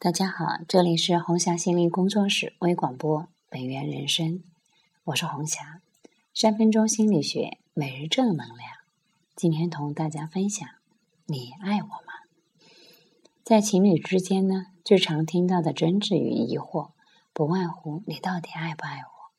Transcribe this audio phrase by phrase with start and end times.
[0.00, 4.44] 大家好，这里是红霞心灵工作室微广播，本源人生，
[5.02, 5.82] 我是红霞。
[6.32, 8.70] 三分钟心理学，每日正能量。
[9.34, 10.68] 今天同大家分享：
[11.26, 12.12] 你爱我吗？
[13.42, 16.92] 在情侣之间呢，最常听到的争执与疑惑，
[17.32, 19.32] 不外乎你到底爱不爱我？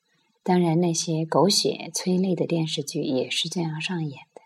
[0.43, 4.41] 当然，那些狗血催泪的电视剧也是这样上演的。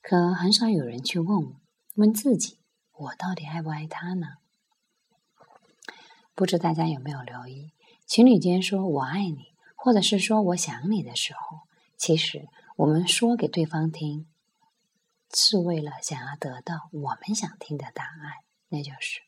[0.00, 1.54] 可很少有人去问
[1.94, 2.58] 问自己：
[2.90, 4.26] 我到底爱不爱他呢？
[6.42, 7.70] 不知大家有没有留意，
[8.04, 11.60] 情侣间说我爱你，或者是说我想你的时候，
[11.96, 14.26] 其实我们说给对方听，
[15.32, 19.20] 是为了想要得到我们想听的答案，那就是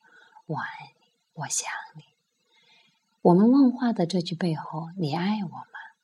[0.47, 0.67] 我爱
[0.99, 2.03] 你，我想你。
[3.23, 5.95] 我们问话的这句背后，你爱我吗？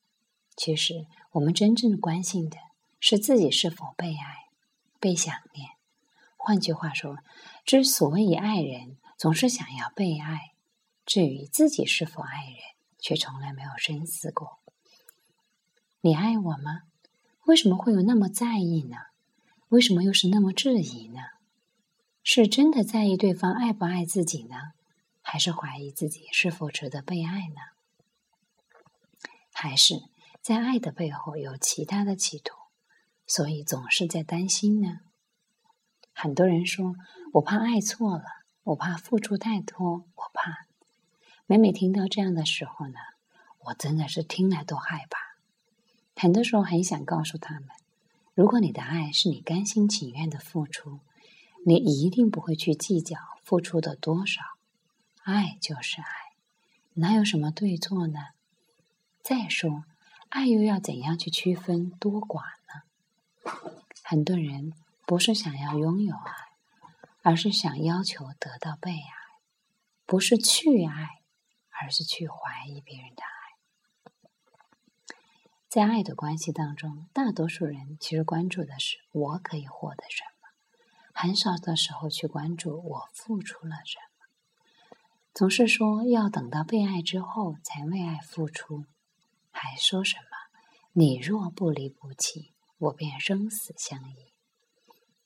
[0.55, 2.55] 其实我们真正关心的
[3.01, 4.45] 是自己是否被爱、
[5.01, 5.71] 被想念。
[6.37, 7.17] 换句话说，
[7.65, 10.53] 之所以爱人，总是想要被爱。
[11.05, 12.57] 至于自己是否爱人，
[12.99, 14.59] 却从来没有深思过。
[16.01, 16.83] 你爱我吗？
[17.45, 18.97] 为什么会有那么在意呢？
[19.69, 21.21] 为什么又是那么质疑呢？
[22.23, 24.55] 是真的在意对方爱不爱自己呢？
[25.21, 27.61] 还是怀疑自己是否值得被爱呢？
[29.53, 29.95] 还是
[30.41, 32.55] 在爱的背后有其他的企图，
[33.25, 34.99] 所以总是在担心呢？
[36.13, 36.95] 很多人说
[37.33, 38.23] ：“我怕爱错了，
[38.63, 40.67] 我怕付出太多，我怕……”
[41.51, 42.97] 每每听到这样的时候呢，
[43.65, 45.35] 我真的是听来都害怕。
[46.15, 47.67] 很多时候很想告诉他们：
[48.33, 51.01] 如果你的爱是你甘心情愿的付出，
[51.65, 54.41] 你一定不会去计较付出的多少。
[55.23, 56.07] 爱就是爱，
[56.93, 58.27] 哪有什么对错呢？
[59.21, 59.83] 再说，
[60.29, 63.51] 爱又要怎样去区分多寡呢？
[64.01, 64.71] 很多人
[65.05, 66.31] 不是想要拥有爱，
[67.23, 69.11] 而是想要求得到被爱，
[70.05, 71.17] 不是去爱。
[71.81, 73.31] 而是去怀疑别人的爱，
[75.67, 80.49] 在爱的关系当中，大多数人其实关注的是我可以获得什么，
[81.13, 84.05] 很少的时候去关注我付出了什么。
[85.33, 88.85] 总是说要等到被爱之后才为爱付出，
[89.49, 90.37] 还说什么
[90.91, 94.33] 你若不离不弃，我便生死相依。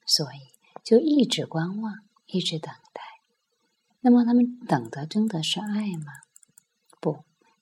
[0.05, 0.51] 所以
[0.83, 1.95] 就一直观望，
[2.27, 3.01] 一直等待。
[4.01, 6.13] 那么他们等的真的是爱吗？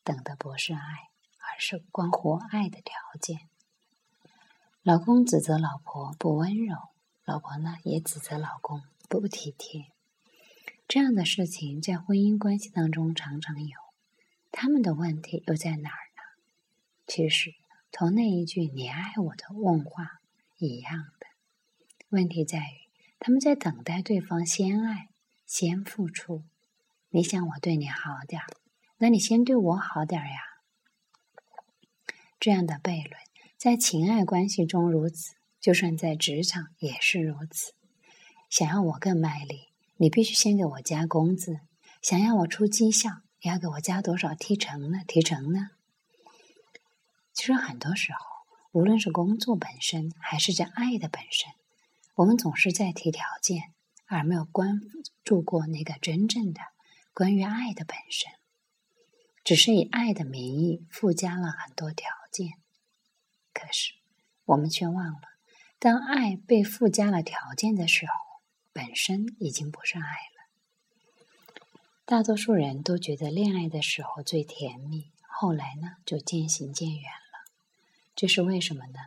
[0.04, 0.80] 等的不是爱，
[1.40, 3.48] 而是关乎爱的条件。
[4.82, 6.76] 老公指责老婆不温柔，
[7.24, 9.86] 老婆呢也指责老公不体贴。
[10.88, 13.80] 这样的事情在婚姻关系当中常常有。
[14.52, 16.22] 他们的问题又在哪儿呢？
[17.08, 17.56] 其实
[17.92, 20.20] 同那一句“你爱我”的问话
[20.58, 21.28] 一样的。
[22.10, 22.90] 问题在于，
[23.20, 25.10] 他们在等待对方先爱、
[25.46, 26.44] 先付出。
[27.10, 28.48] 你想我对你好点儿。
[29.04, 30.40] 那你先对我好点呀。
[32.40, 33.20] 这样的悖论，
[33.58, 37.74] 在情爱关系中如此，就算在职场也是如此。
[38.50, 41.56] 想要我更卖力，你必须先给我加工资；
[42.02, 43.10] 想要我出绩效，
[43.42, 45.02] 你要给我加多少提成呢？
[45.06, 45.72] 提成呢？
[47.34, 48.20] 其实很多时候，
[48.72, 51.52] 无论是工作本身，还是在爱的本身，
[52.16, 53.74] 我们总是在提条件，
[54.06, 54.80] 而没有关
[55.26, 56.62] 注过那个真正的
[57.14, 58.32] 关于爱的本身。
[59.44, 62.54] 只是以爱的名义附加了很多条件，
[63.54, 63.94] 可是
[64.46, 65.22] 我们却忘了，
[65.80, 68.14] 当爱被附加了条件的时候，
[68.72, 70.34] 本身已经不是爱了。
[72.06, 77.52] 大多数人都觉得恋爱的时候最甜蜜，后来呢就渐行渐远了。
[78.16, 79.00] 这是为什么呢？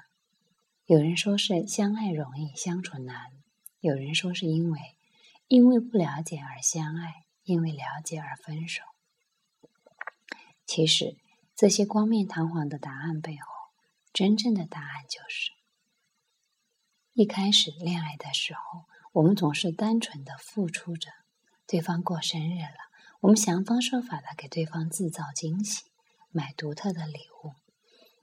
[0.87, 3.33] 有人说是相爱容易相处难，
[3.81, 4.81] 有人说是因为
[5.49, 8.83] 因为不了解而相爱，因为了解而分手。
[10.67, 11.17] 其实，
[11.55, 13.47] 这些冠冕堂皇的答案背后，
[14.13, 15.53] 真正的答案就是：
[17.13, 21.11] 一开始恋爱的时候，我们总是单纯的付出着。
[21.69, 22.91] 对方过生日了，
[23.21, 25.85] 我们想方设法的给对方制造惊喜，
[26.31, 27.53] 买独特的礼物。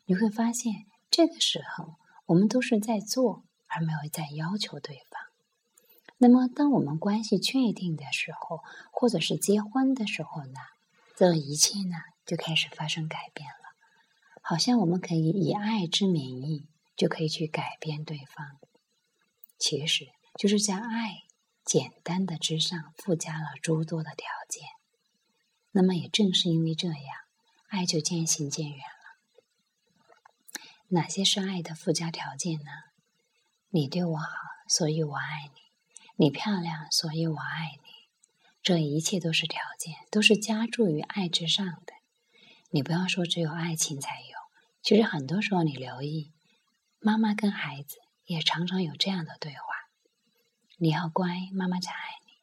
[0.05, 1.95] 你会发现，这个时候
[2.25, 5.21] 我们都是在做，而没有在要求对方。
[6.17, 8.59] 那么，当我们关系确定的时候，
[8.91, 10.59] 或者是结婚的时候呢？
[11.15, 11.97] 这一切呢？
[12.25, 13.75] 就开始发生改变了，
[14.41, 18.59] 好像我们可以以爱之名义就可以去改变对方，
[19.57, 20.07] 其实
[20.39, 21.23] 就是在爱
[21.65, 24.67] 简单的之上附加了诸多的条件。
[25.71, 26.97] 那么也正是因为这样，
[27.69, 28.83] 爱就渐行渐远了。
[30.89, 32.71] 哪些是爱的附加条件呢？
[33.69, 34.27] 你对我好，
[34.67, 35.61] 所以我爱你；
[36.17, 37.89] 你漂亮，所以我爱你；
[38.61, 41.93] 这一切都是条件，都是加注于爱之上的。
[42.75, 44.35] 你不要说只有爱情才有，
[44.81, 46.33] 其实很多时候你留意，
[46.97, 49.61] 妈妈跟孩子也常常有这样的对话：
[50.77, 52.33] 你要乖，妈妈才爱你；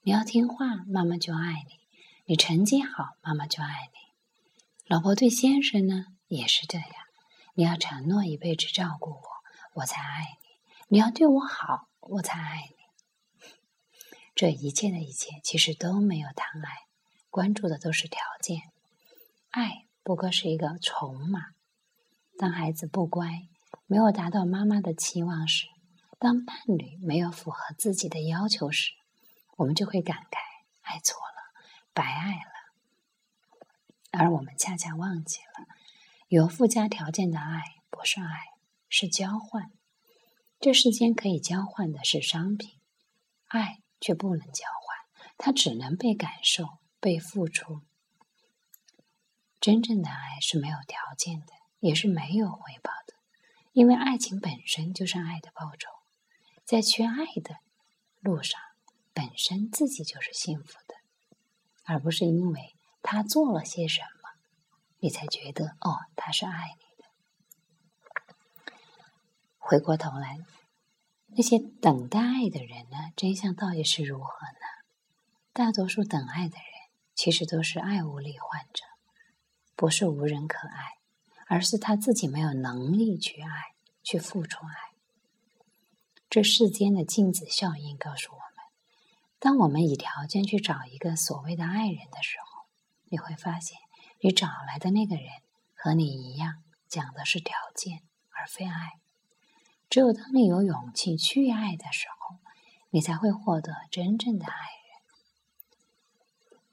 [0.00, 1.76] 你要听话，妈妈就爱你；
[2.24, 3.98] 你成绩好，妈妈就爱你。
[4.86, 6.88] 老婆对先生呢也是这样，
[7.52, 9.28] 你要承诺一辈子照顾我，
[9.74, 13.50] 我才爱你；你要对我好，我才爱你。
[14.34, 16.86] 这一切的一切，其实都没有谈爱，
[17.28, 18.62] 关注的都是条件。
[19.54, 21.50] 爱不过是一个筹码。
[22.36, 23.46] 当孩子不乖，
[23.86, 25.68] 没有达到妈妈的期望时，
[26.18, 28.94] 当伴侣没有符合自己的要求时，
[29.58, 30.38] 我们就会感慨
[30.82, 31.62] 爱错了，
[31.92, 32.50] 白爱了。
[34.10, 35.66] 而我们恰恰忘记了，
[36.26, 38.26] 有附加条件的爱不是爱，
[38.88, 39.70] 是交换。
[40.58, 42.80] 这世间可以交换的是商品，
[43.46, 43.78] 爱。
[44.00, 46.66] 却不能交换，它只能被感受、
[47.00, 47.80] 被付出。
[49.64, 53.14] 真正的爱是没有条件的，也是没有回报的，
[53.72, 55.88] 因为爱情本身就是爱的报酬。
[56.66, 57.56] 在缺爱的
[58.20, 58.60] 路上，
[59.14, 60.96] 本身自己就是幸福的，
[61.84, 64.28] 而不是因为他做了些什么，
[64.98, 67.08] 你才觉得哦，他是爱你的。
[69.56, 70.40] 回过头来。
[71.28, 72.98] 那些等待爱的人呢？
[73.16, 74.84] 真相到底是如何呢？
[75.54, 76.66] 大多数等爱的人，
[77.14, 78.84] 其实都是爱无力患者，
[79.76, 80.98] 不是无人可爱，
[81.46, 84.94] 而是他自己没有能力去爱，去付出爱。
[86.30, 88.64] 这世间的镜子效应告诉我们：
[89.38, 92.66] 当我们以条件去找一个所谓的爱人的时候，
[93.04, 93.78] 你会发现，
[94.20, 95.26] 你找来的那个人
[95.74, 98.98] 和你一样，讲的是条件，而非爱。
[99.90, 102.38] 只有当你有勇气去爱的时候，
[102.90, 104.83] 你才会获得真正的爱。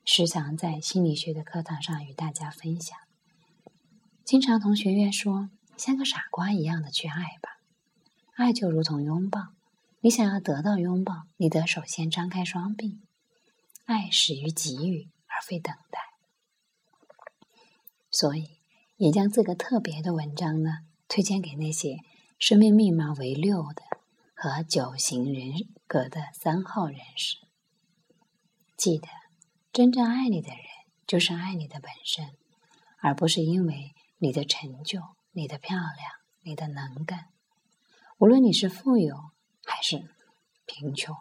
[0.04, 2.98] 时常在心理学的课堂上与大家分享，
[4.24, 7.60] 经常同学员说：“像个傻瓜一样的去爱吧，
[8.36, 9.50] 爱就如同拥抱，
[10.00, 13.00] 你想要得到拥抱，你得首先张开双臂。
[13.86, 16.00] 爱始于给予，而非等待。”
[18.12, 18.58] 所以，
[18.98, 22.00] 也将这个特别的文章呢，推荐给那些。
[22.40, 23.84] 生命密码为六的
[24.34, 27.38] 和九型人格的三号人士，
[28.76, 29.08] 记得，
[29.74, 30.66] 真正爱你的人
[31.08, 32.36] 就是爱你的本身，
[33.00, 35.02] 而不是因为你的成就、
[35.32, 37.30] 你的漂亮、你的能干。
[38.18, 39.32] 无论你是富有
[39.64, 40.10] 还是
[40.66, 41.16] 贫穷，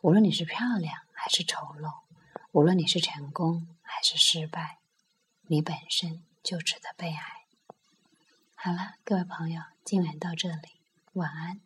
[0.00, 2.00] 无论你是漂亮还是丑陋，
[2.50, 4.78] 无论你是成功还是失败，
[5.42, 7.44] 你本身就值得被爱。
[8.56, 10.80] 好了，各位朋友，今晚到这里，
[11.12, 11.60] 晚安。